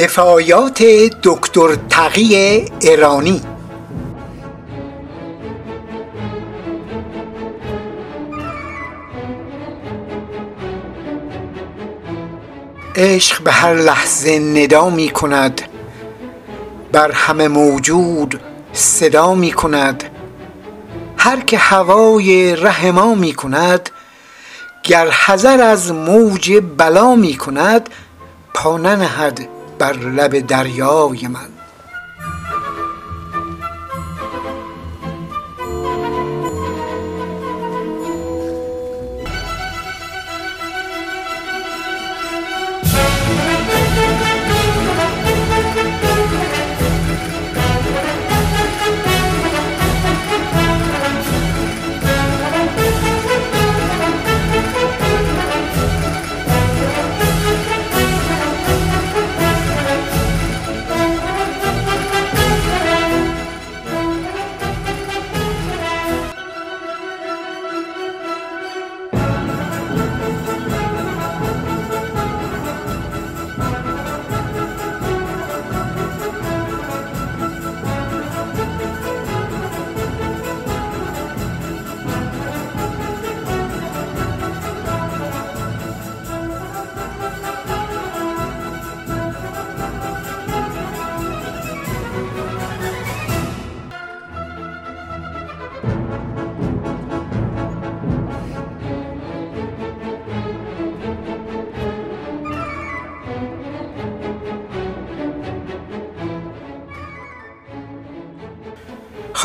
[0.00, 0.82] دفاعیات
[1.22, 2.34] دکتر تقی
[2.80, 3.42] ایرانی.
[12.96, 15.62] عشق به هر لحظه ندا می کند.
[16.92, 18.40] بر همه موجود
[18.72, 20.04] صدا می کند.
[21.16, 23.90] هر که هوای ره ما می کند
[24.82, 27.90] گر حذر از موج بلا می کند
[28.54, 29.59] پا ننهد.
[29.80, 31.59] بر لب دریای من.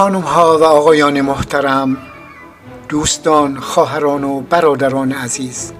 [0.06, 1.98] خانم ها و آقایان محترم
[2.90, 5.72] دوستان خواهران و برادران عزیز.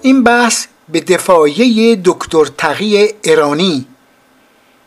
[0.00, 3.86] این بحث به دفاعیه دکتر تقی ایرانی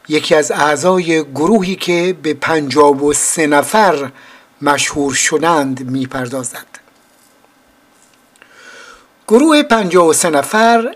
[0.07, 4.11] یکی از اعضای گروهی که به پنجاب و سه نفر
[4.61, 6.67] مشهور شدند می‌پردازد.
[9.27, 10.95] گروه پنجاب و سه نفر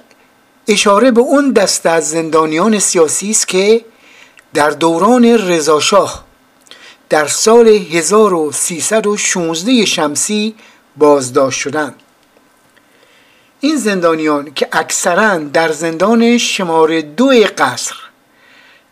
[0.68, 3.86] اشاره به اون دست از زندانیان سیاسی است که
[4.54, 6.29] در دوران رضاشاه
[7.10, 10.56] در سال 1316 شمسی
[10.98, 11.96] بازداشت شدند.
[13.60, 17.96] این زندانیان که اکثرا در زندان شماره دو قصر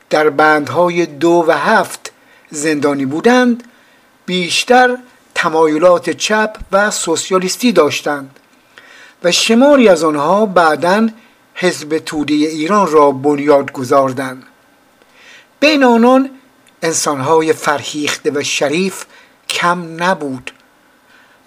[0.10, 2.12] در بندهای دو و هفت
[2.50, 3.64] زندانی بودند
[4.26, 4.98] بیشتر
[5.36, 8.40] تمایلات چپ و سوسیالیستی داشتند
[9.24, 11.10] و شماری از آنها بعدا
[11.54, 14.44] حزب توده ایران را بنیاد گذاردند.
[15.60, 16.30] بین آنان
[16.82, 19.06] انسانهای فرهیخته و شریف
[19.50, 20.52] کم نبود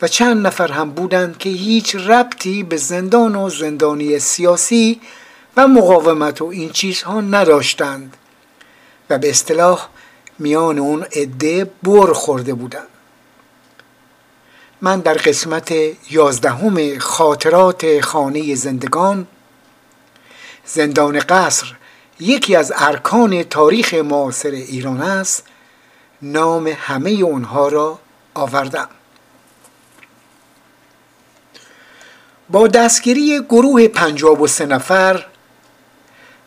[0.02, 5.00] و چند نفر هم بودند که هیچ ربطی به زندان و زندانی سیاسی
[5.56, 8.16] و مقاومت و این چیزها نداشتند
[9.10, 9.88] و به اصطلاح
[10.38, 12.86] میان اون عده بر خورده بودند.
[14.80, 15.72] من در قسمت
[16.10, 19.26] یازدهم خاطرات خانه زندگان
[20.64, 21.74] زندان قصر
[22.20, 25.46] یکی از ارکان تاریخ معاصر ایران است
[26.22, 27.98] نام همه اونها را
[28.34, 28.88] آوردم.
[32.50, 35.26] با دستگیری گروه پنجاب و سه نفر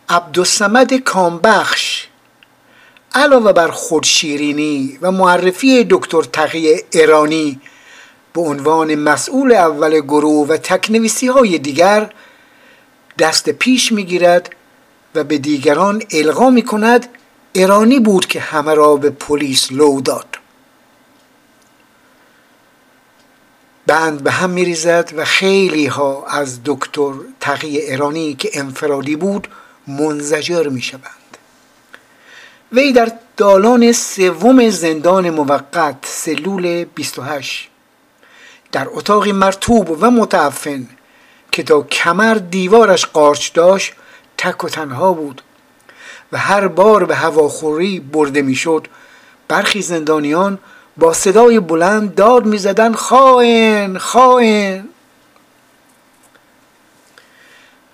[0.10, 2.08] عبدالسمد کامبخش
[3.16, 7.62] علاوه بر خودشیرینی و معرفی دکتر تقی ایرانی
[8.34, 12.14] به عنوان مسئول اول گروه و تکنویسی های دیگر
[13.20, 14.56] دست پیش می‌گیرد
[15.16, 17.07] و به دیگران القا می کند
[17.53, 20.38] ایرانی بود که همه را به پلیس لو داد.
[23.88, 29.48] بند به هم می ریزد و خیلی ها از دکتر تقی ایرانی که انفرادی بود
[29.88, 31.38] منزجر می شوند
[32.71, 37.69] وی در دالان سوم زندان موقت سلول 28
[38.71, 40.88] در اتاقی مرتوب و متعفن
[41.51, 43.94] که تا کمر دیوارش قارچ داشت
[44.44, 45.42] تک و تنها بود
[46.31, 48.88] و هر بار به هواخوری برده می‌شد
[49.48, 50.60] برخی زندانیان
[50.98, 54.90] با صدای بلند داد می‌زدند خائن خائن.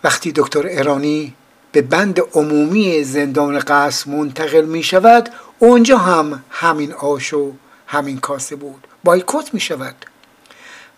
[0.04, 1.34] وقتی دکتر ایرانی
[1.72, 5.30] به بند عمومی زندان قصر منتقل می شود
[5.60, 7.54] اونجا هم همین آش و
[7.88, 9.96] همین کاسه بود بایکوت می شود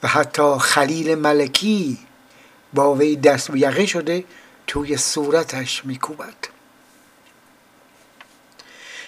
[0.03, 1.97] و حتی خلیل ملکی
[2.73, 4.23] با وی دست و یقه شده
[4.71, 6.33] توی صورتش میکوبد.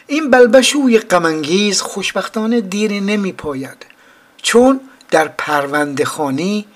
[0.08, 3.86] این بلبشوی غمانگیز خوشبختانه دیر نمی پاید
[4.42, 4.82] چون
[5.12, 6.68] در پرونده خانی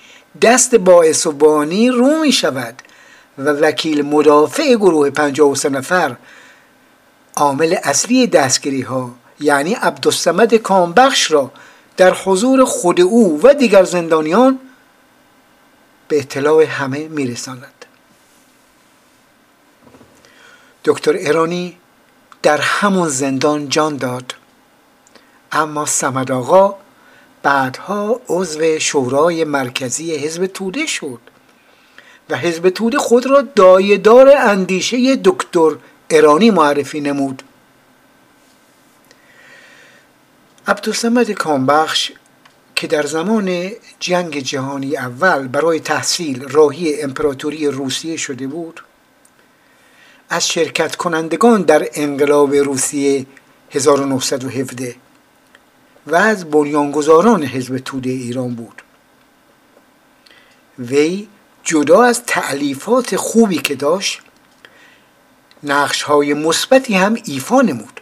[0.42, 2.82] دست باعث و بانی رو می شود
[3.38, 6.16] و وکیل مدافع گروه 53 نفر
[7.36, 11.52] عامل اصلی دستگیری ها یعنی عبدالسمد کامبخش را
[11.98, 14.60] در حضور خود او و دیگر زندانیان
[16.08, 17.77] به اطلاع همه میرساند.
[20.88, 21.78] دکتر ایرانی
[22.44, 24.36] در همون زندان جان داد.
[25.52, 26.76] اما سمد آقا
[27.44, 31.20] بعدها عضو شورای مرکزی حزب توده شد
[32.30, 35.76] و حزب توده خود را دایدار اندیشه دکتر
[36.08, 37.44] ایرانی معرفی نمود.
[40.68, 42.12] عبدالسمد کامبخش
[42.76, 48.82] که در زمان جنگ جهانی اول برای تحصیل راهی امپراتوری روسیه شده بود
[50.30, 53.26] از شرکت کنندگان در انقلاب روسیه
[53.72, 54.96] 1917
[56.08, 58.82] و از بنیانگذاران حزب توده ایران بود.
[60.80, 61.28] وی
[61.64, 64.22] جدا از تعلیفات خوبی که داشت
[65.64, 68.02] نقش های مثبتی هم ایفا نمود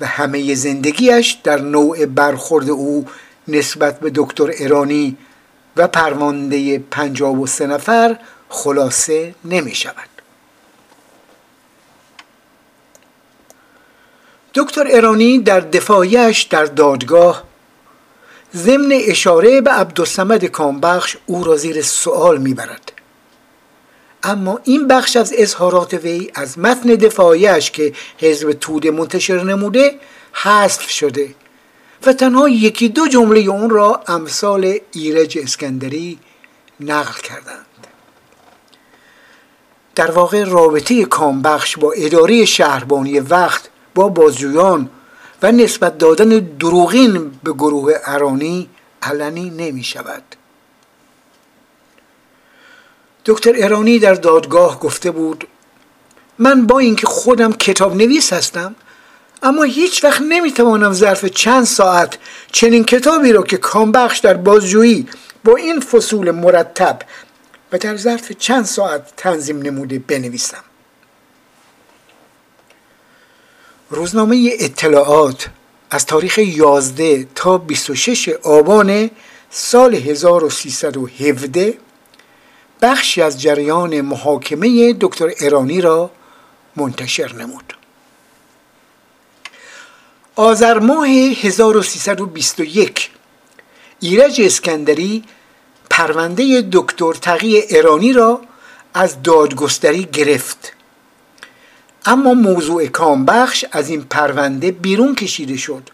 [0.00, 3.06] و همه زندگیش در نوع برخورد او
[3.48, 5.16] نسبت به دکتر ایرانی
[5.76, 8.18] و پرونده پنجاب و سه نفر
[8.48, 10.15] خلاصه نمی شود
[14.56, 17.44] دکتر ایرانی در دفاعیش در دادگاه
[18.54, 22.92] ضمن اشاره به عبدالسمد کامبخش او را زیر سوال می‌برد.
[24.22, 29.98] اما این بخش از اظهارات وی از متن دفاعیش که حزب توده منتشر نموده
[30.32, 31.34] حذف شده
[32.06, 36.18] و تنها یکی دو جمله اون را امثال ایرج اسکندری
[36.80, 37.66] نقل کردند.
[39.94, 44.90] در واقع رابطه کامبخش با اداره شهربانی وقت با بازجویان
[45.42, 48.68] و نسبت دادن دروغین به گروه ارانی
[49.02, 50.22] علنی نمی شود
[53.24, 55.48] دکتر ایرانی در دادگاه گفته بود
[56.38, 58.74] من با اینکه خودم کتاب نویس هستم
[59.42, 62.18] اما هیچ وقت نمی‌توانم ظرف چند ساعت
[62.52, 65.08] چنین کتابی را که کامبخش در بازجویی
[65.44, 66.98] با این فصول مرتب
[67.72, 70.64] و در ظرف چند ساعت تنظیم نموده بنویسم.
[73.90, 75.48] روزنامه اطلاعات
[75.90, 79.10] از تاریخ 11 تا 26 آبان
[79.50, 81.78] سال 1317
[82.82, 86.10] بخشی از جریان محاکمه دکتر ایرانی را
[86.76, 87.76] منتشر نمود.
[90.36, 93.10] آذر ماه 1321
[94.00, 95.24] ایرج اسکندری
[95.90, 98.40] پرونده دکتر تقی ایرانی را
[98.94, 100.72] از دادگستری گرفت.
[102.06, 105.90] اما موضوع کامبخش از این پرونده بیرون کشیده شد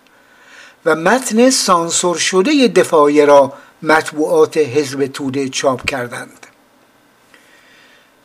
[0.85, 6.47] و متن سانسور شده دفاعی را مطبوعات حزب توده چاپ کردند.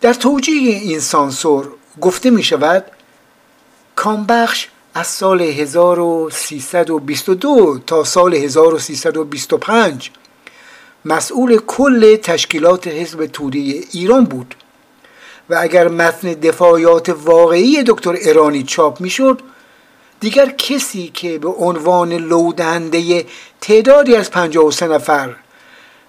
[0.01, 2.85] در توجیه این سانسور گفته می شود
[3.95, 10.11] کامبخش از سال 1322 تا سال 1325
[11.05, 13.59] مسئول کل تشکیلات حزب توده
[13.91, 14.55] ایران بود.
[15.49, 19.41] و اگر متن دفاعیات واقعی دکتر ایرانی چاپ می‌شد
[20.19, 23.25] دیگر کسی که به عنوان لودنده
[23.61, 25.35] تعدادی از 53 نفر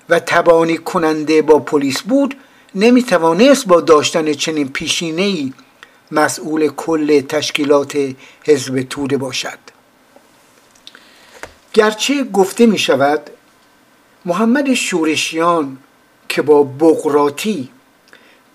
[0.08, 2.36] و تبانی کننده با پلیس بود
[2.74, 5.52] نمی توانست با داشتن چنین پیشینه ای
[6.10, 7.98] مسئول کل تشکیلات
[8.44, 9.58] حزب توده باشد.
[11.72, 13.30] گرچه گفته می شود
[14.24, 15.78] محمد شورشیان
[16.28, 17.68] که با بغراتی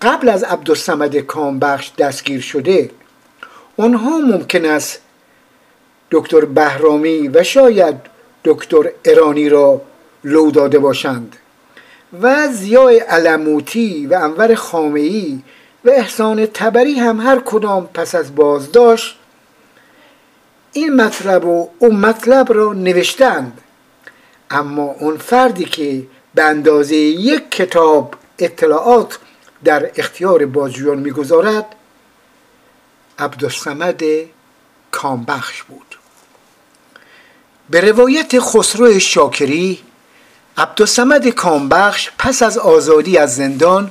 [0.04, 2.90] قبل از عبدالسمد کامبخش دستگیر شده
[3.76, 5.00] آنها ممکن است
[6.10, 7.96] دکتر بهرامی و شاید
[8.44, 9.80] دکتر ایرانی را
[10.24, 11.36] لو داده باشند
[12.22, 15.42] و زیای علموتی و انور خامعی
[15.84, 19.18] و احسان تبری هم هر کدام پس از بازداشت
[20.72, 23.60] این مطلب و اون مطلب را نوشتند.
[24.50, 26.02] اما اون فردی که
[26.34, 29.18] به اندازه یک کتاب اطلاعات
[29.64, 31.66] در اختیار بازجویان می‌گذارد
[33.18, 34.02] عبدالسمد
[34.90, 35.98] کامبخش بود.
[37.70, 39.78] به روایت خسرو شاکری
[40.56, 43.90] عبدالسمد کامبخش پس از آزادی از زندان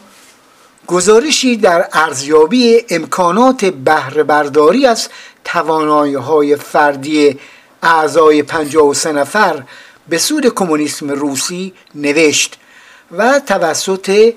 [0.87, 5.09] گزارشی در ارزیابی امکانات بهره برداری از
[5.43, 7.39] توانایی های فردی
[7.83, 9.63] اعضای 53 نفر
[10.09, 12.59] به سود کمونیسم روسی نوشت
[13.11, 14.33] و توسط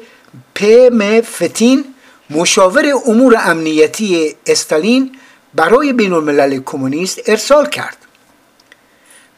[0.55, 1.85] پم فتین
[2.31, 5.19] مشاور امور امنیتی استالین
[5.55, 7.97] برای بین الملل کمونیست ارسال کرد.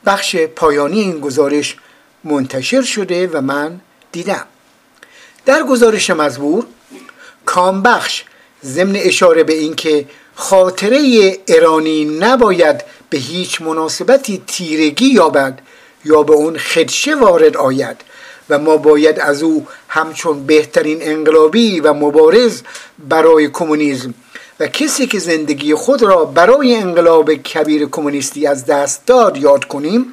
[0.07, 1.77] بخش پایانی این گزارش
[2.25, 3.81] منتشر شده و من
[4.13, 4.47] دیدم.
[5.47, 6.67] در گزارش مزبور
[7.47, 8.25] کامبخش
[8.65, 15.59] ضمن اشاره به اینکه خاطره ایرانی نباید به هیچ مناسبتی تیرگی یابد
[16.05, 17.97] یا به اون خدشه وارد آید.
[18.51, 22.63] و ما باید از او همچون بهترین انقلابی و مبارز
[22.99, 24.15] برای کمونیسم
[24.61, 30.07] و کسی که زندگی خود را برای انقلاب کبیر کمونیستی از دست داد یاد کنیم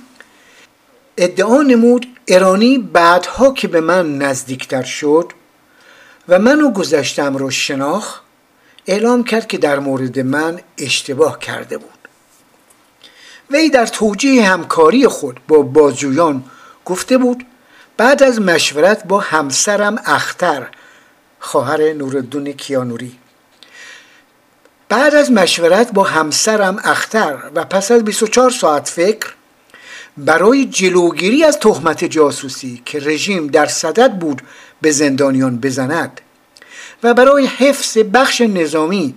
[1.18, 5.32] ادعا نمود ایرانی بعدها که به من نزدیکتر شد
[6.28, 8.22] و منو گذشتم را شناخت
[8.88, 11.90] اعلام کرد که در مورد من اشتباه کرده بود.
[13.52, 16.44] وی در توجیه همکاری خود با بازجویان
[16.86, 17.46] گفته بود
[17.98, 20.68] بعد از مشورت با همسرم اختر
[21.40, 23.20] خواهر نوردون کیانوری.
[24.90, 29.34] بعد از مشورت با همسرم اختر و پس از 24 ساعت فکر
[30.18, 34.42] برای جلوگیری از تهمت جاسوسی که رژیم در صدد بود
[34.82, 36.22] به زندانیان بزند
[37.04, 39.16] و برای حفظ بخش نظامی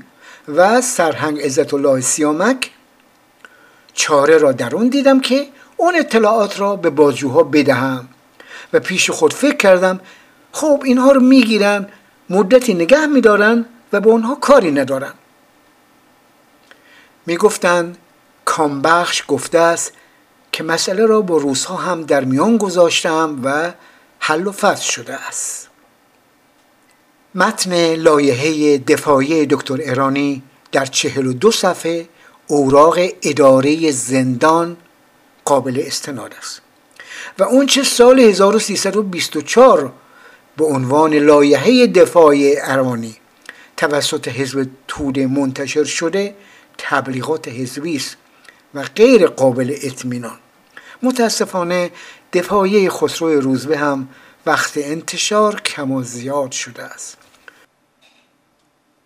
[0.48, 2.70] و سرهنگ عزت الله سیامک
[3.94, 8.08] چاره را در اون دیدم که اون اطلاعات را به بازجوها بدهم.
[8.72, 10.00] و پیش خود فکر کردم
[10.52, 11.88] خب اینها رو می‌گیرن
[12.30, 15.12] مدتی نگه میدارن و به اونها کاری ندارن.
[17.26, 17.98] می‌گفتند
[18.44, 19.92] کامبخش گفته است
[20.52, 23.72] که مسئله را با روزها هم در میان گذاشتم و
[24.18, 25.68] حل و فصل شده است.
[27.34, 32.08] متن لایحه دفاعی دکتر ایرانی در چهل و دو صفحه
[32.46, 34.76] اوراق اداره زندان
[35.44, 36.62] قابل استناد است.
[37.38, 39.92] و اون چه سال 1324
[40.56, 43.16] به عنوان لایحه دفاعی ایرانی
[43.76, 46.34] توسط حزب توده منتشر شده
[46.78, 48.16] تبلیغات حزبی است
[48.74, 50.38] و غیر قابل اطمینان.
[51.02, 51.90] متاسفانه
[52.32, 54.08] دفاعیه خسرو روزبه هم
[54.46, 57.16] وقت انتشار کم و زیاد شده است.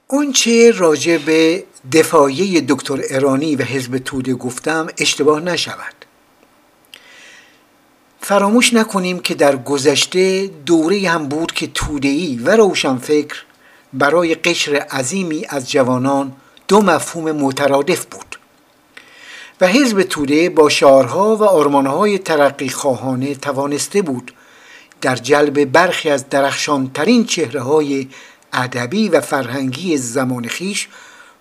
[0.09, 6.02] اونچه راجع به دفاعیه دکتر ایرانی و حزب توده گفتم اشتباه نشود.
[8.25, 13.43] فراموش نکنیم که در گذشته دوره هم بود که تودهی و روشنفکر
[13.93, 16.33] برای قشر عظیمی از جوانان
[16.69, 18.39] دو مفهوم مترادف بود
[19.61, 24.35] و حزب توده با شعارها و آرمانهای ترقی خواهانه توانسته بود
[25.01, 28.09] در جلب برخی از درخشانترین چهره های
[28.53, 30.89] ادبی و فرهنگی زمان خیش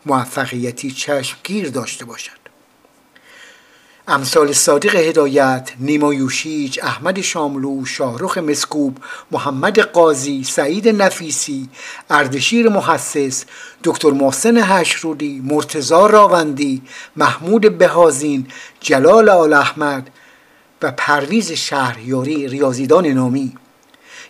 [0.05, 2.40] موفقیتی چشمگیر داشته باشد.
[4.11, 8.97] امثال صادق هدایت، نیما یوشیج، احمد شاملو، شاهرخ مسکوب،
[9.31, 11.69] محمد قاضی، سعید نفیسی،
[12.09, 13.45] اردشیر محسس،
[13.83, 16.81] دکتر محسن هشرودی، مرتزا راوندی،
[17.15, 18.47] محمود بهازین،
[18.79, 20.09] جلال آل احمد
[20.81, 23.53] و پرویز شهریاری ریاضیدان نامی.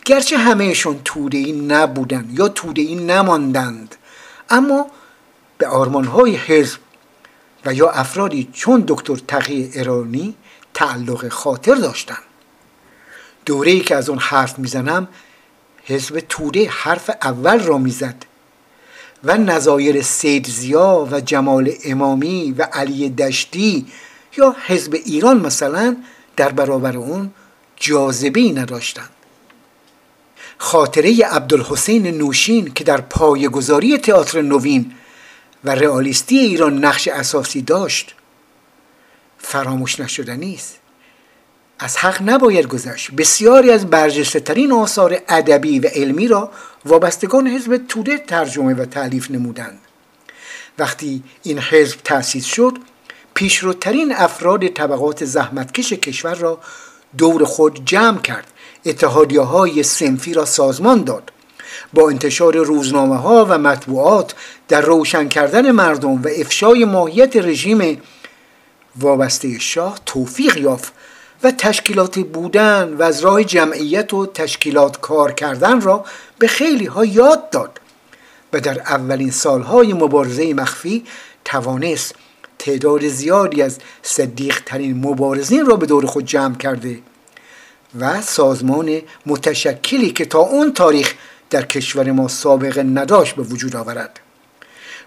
[0.05, 3.95] گرچه همهشون توده ای نبودند یا توده ای نماندند
[4.49, 4.85] اما
[5.57, 6.79] به آرمانهای حزب
[7.65, 10.35] و یا افرادی چون دکتر تقی ایرانی
[10.73, 12.23] تعلق خاطر داشتند
[13.45, 15.07] دوره ای که از اون حرف می‌زنم
[15.83, 18.25] حزب توده حرف اول را می‌زد
[19.23, 23.85] و نظایر سید زیا و جمال امامی و علی دشتی
[24.37, 25.97] یا حزب ایران مثلا
[26.35, 27.31] در برابر اون
[27.75, 29.09] جاذبه نداشتند.
[30.57, 34.91] خاطره عبدالحسین نوشین که در پایگذاری تئاتر نوین
[35.63, 38.15] و رئالیستی ایران نقش اساسی داشت.
[39.37, 40.81] فراموش نشدنی است
[41.79, 43.11] از حق نباید گذشت.
[43.11, 46.51] بسیاری از برجسته ترین آثار ادبی و علمی را
[46.85, 49.79] وابستگان حزب توده ترجمه و تعلیف نمودند.
[50.79, 52.77] وقتی این حزب تأسیس شد
[53.33, 56.59] پیشروترین افراد طبقات زحمتکش کشور را
[57.17, 58.47] دور خود جمع کرد.
[58.85, 61.31] اتحادیه های سنفی را سازمان داد.
[61.93, 64.33] با انتشار روزنامه ها و مطبوعات
[64.67, 68.01] در روشن کردن مردم و افشای ماهیت رژیم
[68.99, 70.93] وابسته شاه توفیق یافت
[71.43, 76.05] و تشکیلات بودن و از راه جمعیت و تشکیلات کار کردن را
[76.39, 77.79] به خیلی ها یاد داد
[78.53, 81.03] و در اولین سالهای مبارزه مخفی
[81.45, 82.15] توانست
[82.59, 86.99] تعداد زیادی از صدیق ترین مبارزین را به دور خود جمع کرده
[87.99, 91.13] و سازمان متشکلی که تا اون تاریخ
[91.51, 94.19] در کشور ما سابقه نداشت به وجود آورد.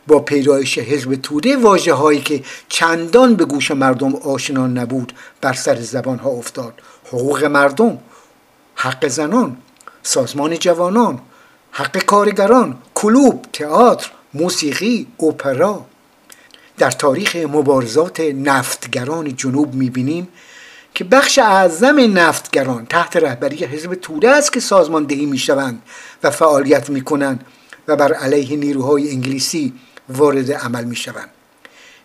[0.07, 5.81] با پیدایش حزب توده واجه هایی که چندان به گوش مردم آشنا نبود بر سر
[5.81, 6.75] زبان ها افتاد.
[7.07, 7.99] حقوق مردم
[8.75, 9.57] حق زنان
[10.03, 11.21] سازمان جوانان
[11.71, 15.87] حق کارگران کلوب تئاتر موسیقی اپرا.
[16.79, 20.29] در تاریخ مبارزات نفتگران جنوب می‌بینیم
[20.95, 25.83] که بخش اعظم نفتگران تحت رهبری حزب توده است که سازماندهی می‌شوند
[26.23, 27.45] و فعالیت می‌کنند
[27.89, 29.73] و بر علیه نیروهای انگلیسی
[30.09, 31.31] وارد عمل می شوند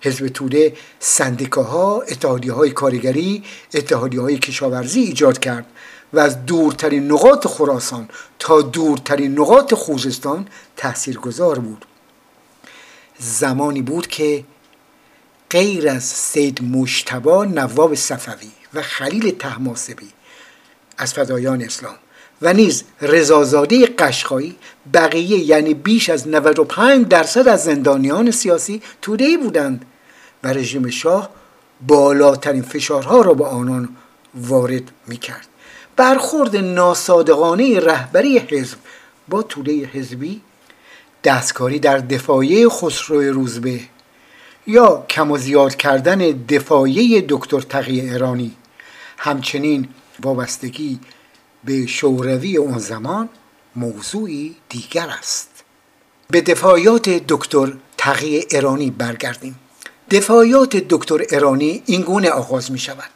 [0.01, 3.43] حزب توده سندیکاها اتحادی های کارگری
[3.73, 5.65] اتحادی های کشاورزی ایجاد کرد
[6.13, 10.47] و از دورترین نقاط خراسان تا دورترین نقاط خوزستان
[11.21, 11.85] گذار بود.
[13.19, 14.43] زمانی بود که
[15.49, 20.09] غیر از سید مشتبا نواب صفوی و خلیل تحماسبی
[20.97, 21.95] از فدایان اسلام.
[22.41, 24.55] و نیز رضازاده قشقایی
[24.93, 29.85] بقیه یعنی بیش از 95 درصد از زندانیان سیاسی توده بودند
[30.43, 31.29] و رژیم شاه
[31.87, 33.89] بالاترین فشارها را به آنان
[34.35, 35.47] وارد می کرد
[35.95, 38.77] برخورد ناصادقانه رهبری حزب
[39.29, 40.41] با توده حزبی
[41.23, 43.79] دستکاری در دفاعیه خسرو روزبه
[44.69, 46.17] یا کم و زیاد کردن
[46.49, 48.55] دفاعیه دکتر تقی ایرانی.
[49.17, 49.87] همچنین
[50.23, 50.99] وابستگی
[51.63, 53.29] به شوروی اون زمان
[53.75, 55.49] موضوعی دیگر است.
[56.29, 59.59] به دفاعیات دکتر تقی ایرانی برگردیم.
[60.11, 63.11] دفاعیات دکتر ایرانی این گونه آغاز می شود.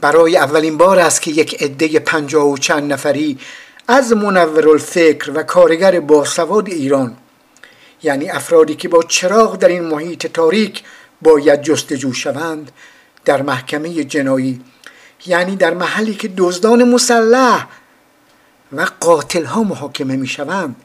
[0.00, 3.38] برای اولین بار است که یک عده پنجاه و چند نفری
[3.88, 7.16] از منور الفکر و کارگر باسواد ایران
[8.02, 10.82] یعنی افرادی که با چراغ در این محیط تاریک
[11.22, 12.72] باید جستجو شوند
[13.24, 14.60] در محکمه جنایی
[15.26, 17.66] یعنی در محلی که دزدان مسلح
[18.72, 20.76] و قاتل ها محاکمه می شوند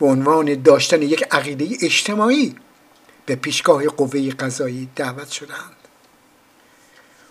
[0.00, 2.56] به عنوان داشتن یک عقیده اجتماعی
[3.26, 5.76] به پیشگاه قوه قضایی دعوت شدند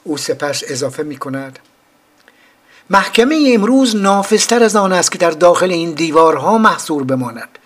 [0.04, 1.60] او سپس اضافه می کند
[2.90, 7.60] محکمه امروز نافذتر از آن است که در داخل این دیوارها محصور بماند.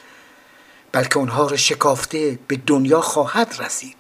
[0.92, 3.96] بلکه آنها را شکافته به دنیا خواهد رسید.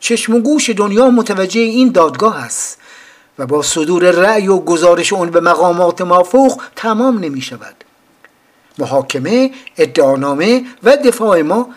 [0.00, 2.78] چشم و گوش دنیا متوجه این دادگاه است
[3.38, 7.84] و با صدور رأی و گزارش اون به مقامات مافوق تمام نمی شود.
[8.78, 11.68] محاکمه ادعانامه و دفاع ما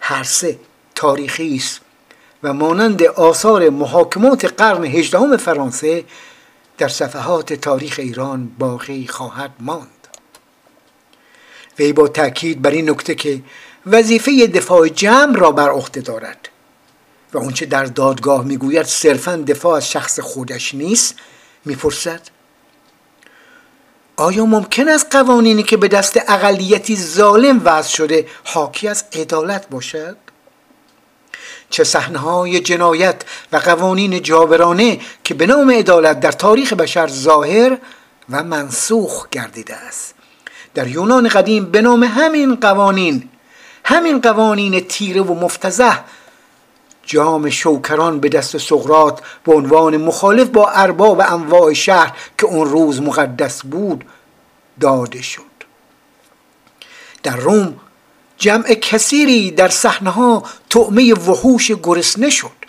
[0.00, 0.58] هر سه
[0.94, 1.80] تاریخی است
[2.42, 6.04] و مانند آثار محاکمات قرن هجدهم فرانسه
[6.78, 9.99] در صفحات تاریخ ایران باقی خواهد ماند.
[11.80, 13.42] وی با تاکید بر این نکته که
[13.86, 16.48] وظیفه دفاع جمع را بر عهده دارد
[17.32, 21.14] و اونچه در دادگاه می‌گوید صرفا دفاع از شخص خودش نیست
[21.64, 22.20] می‌پرسد
[24.16, 30.16] آیا ممکن است قوانینی که به دست اقلیتی ظالم وضع شده حاکی از عدالت باشد؟
[31.70, 37.78] چه صحنه‌های جنایت و قوانین جابرانه که به نام عدالت در تاریخ بشر ظاهر
[38.30, 40.14] و منسوخ گردیده است؟
[40.80, 43.28] در یونان قدیم به نام همین قوانین
[43.84, 45.92] همین قوانین تیره و مفتزه.
[47.02, 53.02] جام شوکران به دست سقرات به عنوان مخالف با ارباب انواع شهر که اون روز
[53.02, 54.04] مقدس بود
[54.80, 55.42] داده شد.
[57.22, 57.76] در روم
[58.38, 62.60] جمع کثیری در صحنه ها تعمه وحوش گرسنه شد.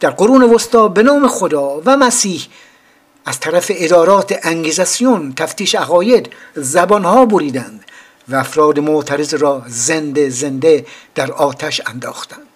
[0.00, 2.46] در قرون وسطا به نام خدا و مسیح
[3.24, 7.84] از طرف ادارات انگیزاسیون تفتیش عقاید زبانها بریدند
[8.28, 12.46] و افراد معترض را زنده زنده در آتش انداختند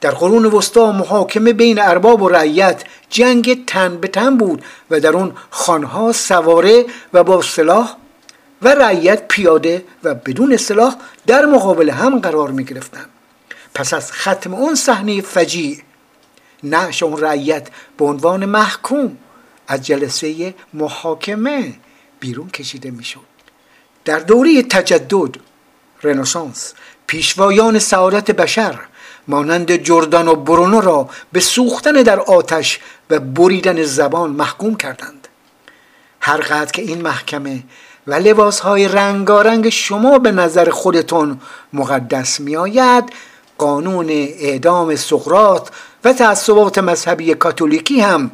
[0.00, 5.12] در قرون وسطا محاکمه بین ارباب و رعیت جنگ تن به تن بود و در
[5.12, 7.96] اون خانها سواره و با سلاح
[8.62, 13.06] و رعیت پیاده و بدون سلاح در مقابل هم قرار می گرفتن.
[13.74, 15.82] پس از ختم اون صحنه فجیع
[16.62, 19.16] نعش اون رعیت به عنوان محکوم
[19.68, 21.74] از جلسه محاکمه
[22.20, 23.34] بیرون کشیده می‌شد.
[24.04, 25.36] در دوره تجدد
[26.02, 26.74] رنسانس
[27.06, 28.80] پیشوایان سعادت بشر
[29.28, 35.28] مانند جردان و برونو را به سوختن در آتش و بریدن زبان محکوم کردند.
[36.20, 37.62] هر قدر که این محکمه
[38.06, 41.40] و لباس های رنگارنگ شما به نظر خودتون
[41.72, 43.04] مقدس می آید
[43.58, 45.68] قانون اعدام سقرات
[46.04, 48.30] و تعصبات مذهبی کاتولیکی هم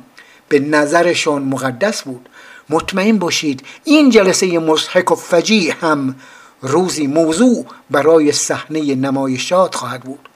[0.51, 2.29] به نظرشون مقدس بود.
[2.71, 6.17] مطمئن باشید این جلسه مضحک و فجیع هم
[6.63, 10.29] روزی موضوع برای صحنه نمایشات خواهد بود.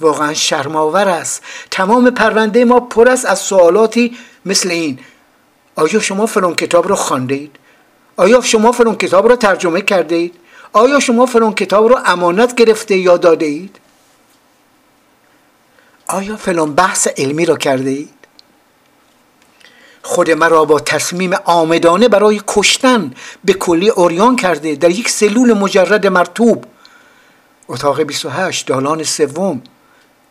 [0.00, 1.42] واقعا شرماور است.
[1.70, 4.98] تمام پرونده ما پر است از سوالاتی مثل این.
[5.76, 7.56] آیا شما فلان کتاب رو خوانده اید؟
[8.16, 10.34] آیا شما فلان کتاب را ترجمه کرده اید؟
[10.72, 13.76] آیا شما فلان کتاب را امانت گرفته یا داده اید؟
[16.08, 18.17] آیا فلان بحث علمی را کرده اید؟
[20.08, 26.06] خود مرا با تصمیم آمدانه برای کشتن به کلی اوریان کرده در یک سلول مجرد
[26.06, 26.64] مرتوب
[27.68, 29.62] اتاق 28 دالان سوم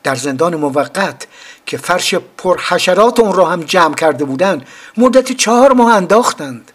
[0.04, 1.28] در زندان موقت
[1.66, 6.72] که فرش پرحشرات اون را هم جمع کرده بودند مدت چهار ماه انداختند.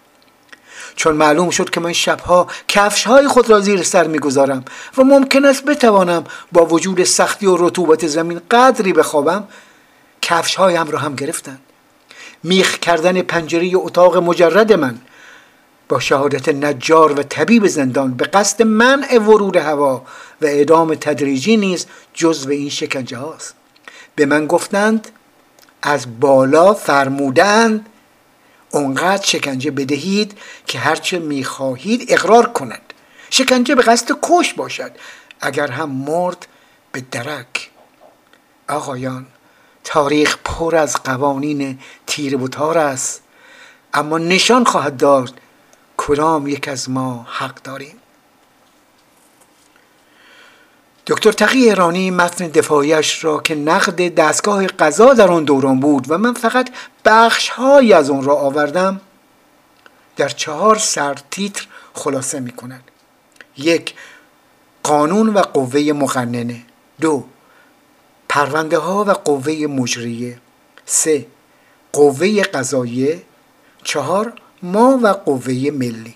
[0.96, 4.64] چون معلوم شد که من شبها کفش های خود را زیر سر می‌گذارم
[4.98, 9.48] و ممکن است بتوانم با وجود سختی و رطوبت زمین قدری بخوابم
[10.22, 11.71] کفش هایم را هم گرفتند.
[12.42, 14.98] میخ کردن پنجره اتاق مجرد من.
[15.88, 20.02] با شهادت نجار و طبیب زندان به قصد منع ورود هوا
[20.42, 23.54] و اعدام تدریجی نیز جزو این شکنجه هاست.
[24.14, 25.08] به من گفتند
[25.82, 27.86] از بالا فرمودند
[28.70, 32.92] اونقدر شکنجه بدهید که هرچه می‌خواهید اقرار کند
[33.30, 34.90] شکنجه به قصد کش باشد
[35.40, 36.46] اگر هم مرد
[36.92, 37.70] به درک.
[38.68, 39.26] آقایان
[39.84, 43.22] تاریخ پر از قوانین تیر بوتار است.
[43.94, 45.40] اما نشان خواهد داد
[45.96, 47.94] کدام یک از ما حق داریم.
[51.06, 56.18] دکتر تقی ایرانی متن دفاعیش را که نقد دستگاه قضا در آن دوران بود و
[56.18, 56.70] من فقط
[57.04, 59.00] بخش های از آن را آوردم
[60.16, 62.90] در چهار سر تیتر خلاصه می کند
[63.56, 63.94] یک
[64.82, 66.62] قانون و قوه مقننه.
[67.00, 67.24] دو
[68.32, 70.38] پرونده ها و قوه مجریه.
[70.86, 71.26] سه
[71.92, 73.22] قوه قضاییه.
[73.84, 76.14] چهار ما و قوه ملی.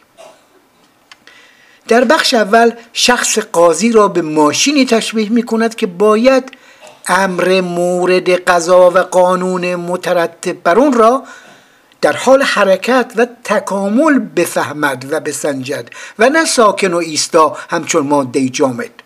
[1.88, 6.50] در بخش اول شخص قاضی را به ماشینی تشبیه می کند که باید
[7.07, 11.22] امر مورد قضا و قانون مترتب بر اون را
[12.00, 18.48] در حال حرکت و تکامل بفهمد و بسنجد و نه ساکن و ایستا همچون ماده
[18.48, 19.05] جامد.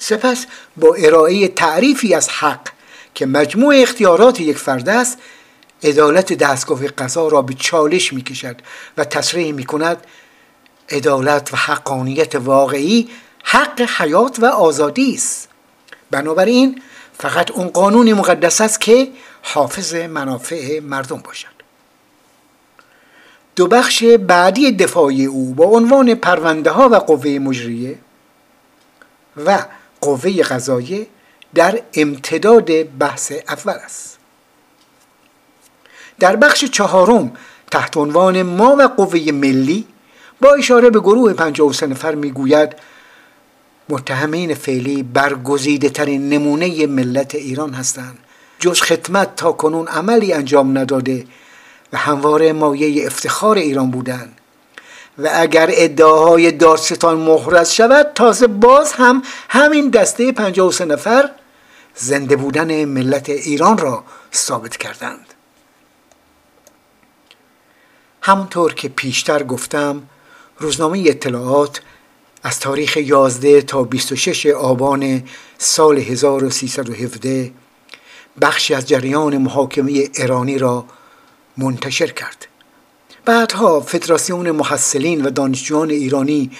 [0.00, 2.68] سپس با ارائه تعریفی از حق
[3.14, 5.18] که مجموع اختیارات یک فرد است
[5.82, 8.56] عدالت دستگاه قضا را به چالش می کشد
[8.96, 10.06] و تصریح می کند
[10.90, 13.08] عدالت و حقانیت واقعی
[13.44, 15.48] حق حیات و آزادی است.
[16.10, 16.82] بنابراین
[17.18, 19.08] فقط اون قانونی مقدس است که
[19.42, 21.60] حافظ منافع مردم باشد.
[23.56, 27.98] دو بخش بعدی دفاعی او با عنوان پرونده ها و قوه مجریه
[29.46, 29.58] و
[30.00, 31.06] قوه قضاییه
[31.54, 34.18] در امتداد بحث اول است.
[36.18, 37.32] در بخش چهارم
[37.70, 39.86] تحت عنوان ما و قوه ملی
[40.40, 42.76] با اشاره به گروه 53 نفر می‌گوید
[43.88, 48.18] متهمین فعلی برگزیده ترین نمونه ملت ایران هستند.
[48.58, 51.24] جز خدمت تا کنون عملی انجام نداده
[51.92, 54.39] و همواره مایه افتخار ایران بودند.
[55.18, 61.30] و اگر ادعاهای دارستان محرز شود تازه باز هم همین دسته 53 نفر
[61.94, 65.34] زنده بودن ملت ایران را ثابت کردند.
[68.22, 70.02] همونطور که پیشتر گفتم
[70.58, 71.80] روزنامه اطلاعات
[72.42, 75.22] از تاریخ 11 تا 26 آبان
[75.58, 77.52] سال 1317
[78.40, 80.84] بخشی از جریان محاکمه ایرانی را
[81.56, 82.49] منتشر کرد.
[83.24, 86.50] بعدها فدراسیون محصلین و دانشجویان ایرانی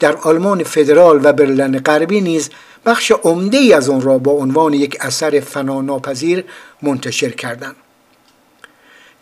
[0.00, 2.50] در آلمان فدرال و برلن غربی نیز
[2.86, 6.44] بخش عمده از آن را با عنوان یک اثر فناناپذیر
[6.82, 7.76] منتشر کردند.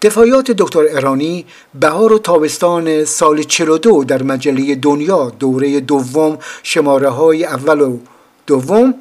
[0.03, 1.47] دفاعیات دکتر ایرانی
[1.81, 7.99] بهار و تابستان سال 42 در مجله دنیا دوره دوم شماره های اول و
[8.47, 8.95] دوم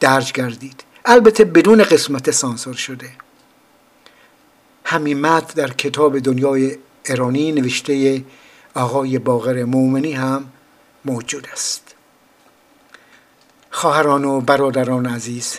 [0.00, 0.84] درج گردید.
[1.04, 3.10] البته بدون قسمت سانسور شده.
[4.84, 8.24] همین متن در کتاب دنیای ایرانی نوشته
[8.74, 10.52] آقای باقر مومنی هم
[11.04, 11.94] موجود است.
[13.70, 15.58] خواهران و برادران عزیز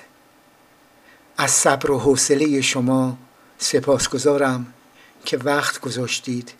[1.37, 3.17] از صبر و حوصله شما
[3.57, 4.73] سپاسگزارم
[5.25, 6.53] که وقت گذاشتید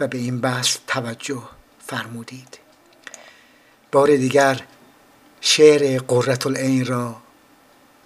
[0.00, 1.42] و به این بحث توجه
[1.86, 2.58] فرمودید.
[3.92, 4.60] بار دیگر
[5.40, 7.16] شعر قررت العین را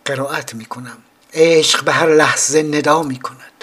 [0.04, 0.98] قرائت می کنم
[1.34, 3.53] عشق به هر لحظه ندا می کند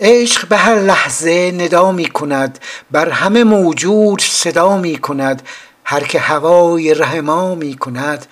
[0.00, 2.58] عشق به هر لحظه ندا می کند
[2.90, 5.42] بر همه موجود صدا می کند.
[5.84, 8.26] هر که هوای رحما می کند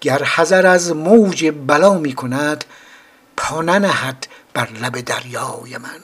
[0.00, 2.64] گر حذر از موج بلا می کند
[3.36, 6.00] پا ننهد بر لب دریای من.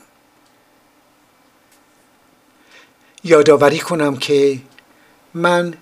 [3.25, 4.59] یادآوری کنم که
[5.35, 5.75] من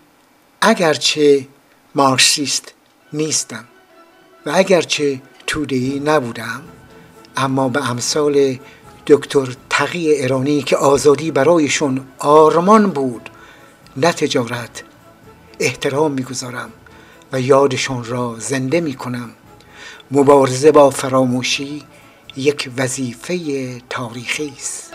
[0.61, 1.47] اگرچه
[1.95, 2.73] مارکسیست
[3.13, 3.65] نیستم
[4.47, 6.63] و اگرچه تودهی نبودم
[7.37, 8.59] اما به امثال
[9.11, 13.31] دکتر تقی ایرانی که آزادی برایشون آرمان بود
[13.97, 14.83] نه تجارت.
[15.61, 16.71] احترام می‌گذارم
[17.33, 19.31] و یادشون را زنده می‌کنم.
[20.11, 21.83] مبارزه با فراموشی
[22.37, 23.39] یک وظیفه
[23.91, 24.93] تاریخی است.